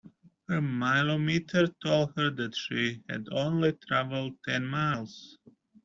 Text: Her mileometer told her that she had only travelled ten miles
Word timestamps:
Her 0.47 0.61
mileometer 0.63 1.67
told 1.79 2.13
her 2.17 2.31
that 2.31 2.55
she 2.55 3.03
had 3.07 3.27
only 3.31 3.73
travelled 3.87 4.33
ten 4.43 4.65
miles 4.65 5.37